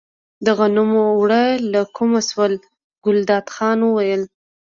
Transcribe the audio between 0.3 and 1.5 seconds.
د غنمو اوړه